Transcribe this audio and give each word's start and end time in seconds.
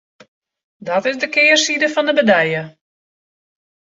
Dat 0.87 1.05
is 1.09 1.17
de 1.19 1.29
kearside 1.35 1.87
fan 1.93 2.05
de 2.07 2.13
medalje. 2.17 2.63